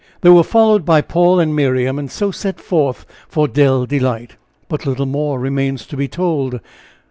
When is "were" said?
0.31-0.41